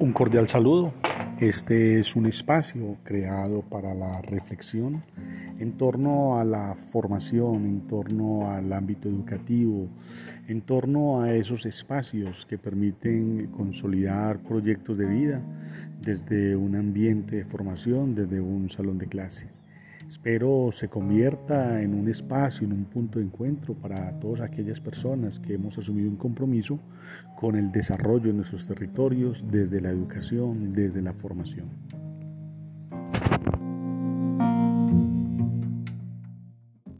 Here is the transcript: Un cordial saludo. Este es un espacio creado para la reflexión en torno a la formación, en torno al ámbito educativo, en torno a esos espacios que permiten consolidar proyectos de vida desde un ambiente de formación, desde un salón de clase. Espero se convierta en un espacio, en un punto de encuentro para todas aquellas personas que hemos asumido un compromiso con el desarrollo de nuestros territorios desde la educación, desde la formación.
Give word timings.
Un 0.00 0.14
cordial 0.14 0.48
saludo. 0.48 0.94
Este 1.40 1.98
es 1.98 2.16
un 2.16 2.24
espacio 2.24 2.96
creado 3.04 3.60
para 3.60 3.92
la 3.92 4.22
reflexión 4.22 5.02
en 5.58 5.72
torno 5.72 6.40
a 6.40 6.44
la 6.44 6.74
formación, 6.74 7.66
en 7.66 7.86
torno 7.86 8.50
al 8.50 8.72
ámbito 8.72 9.10
educativo, 9.10 9.88
en 10.48 10.62
torno 10.62 11.20
a 11.20 11.34
esos 11.34 11.66
espacios 11.66 12.46
que 12.46 12.56
permiten 12.56 13.48
consolidar 13.48 14.38
proyectos 14.38 14.96
de 14.96 15.04
vida 15.04 15.42
desde 16.00 16.56
un 16.56 16.76
ambiente 16.76 17.36
de 17.36 17.44
formación, 17.44 18.14
desde 18.14 18.40
un 18.40 18.70
salón 18.70 18.96
de 18.96 19.06
clase. 19.06 19.48
Espero 20.10 20.70
se 20.72 20.88
convierta 20.88 21.80
en 21.80 21.94
un 21.94 22.08
espacio, 22.08 22.66
en 22.66 22.72
un 22.72 22.84
punto 22.86 23.20
de 23.20 23.26
encuentro 23.26 23.74
para 23.74 24.18
todas 24.18 24.40
aquellas 24.40 24.80
personas 24.80 25.38
que 25.38 25.54
hemos 25.54 25.78
asumido 25.78 26.10
un 26.10 26.16
compromiso 26.16 26.80
con 27.36 27.54
el 27.54 27.70
desarrollo 27.70 28.26
de 28.26 28.32
nuestros 28.32 28.66
territorios 28.66 29.46
desde 29.48 29.80
la 29.80 29.90
educación, 29.90 30.72
desde 30.72 31.00
la 31.00 31.12
formación. 31.14 31.68